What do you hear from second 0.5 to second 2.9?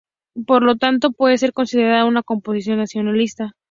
lo tanto puede ser considerada una composición